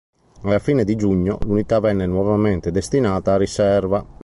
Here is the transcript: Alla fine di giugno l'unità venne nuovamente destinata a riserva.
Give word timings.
Alla 0.41 0.57
fine 0.57 0.83
di 0.83 0.95
giugno 0.95 1.37
l'unità 1.43 1.79
venne 1.79 2.07
nuovamente 2.07 2.71
destinata 2.71 3.33
a 3.33 3.37
riserva. 3.37 4.03